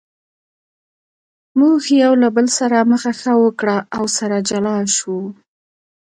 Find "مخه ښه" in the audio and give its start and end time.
2.91-3.33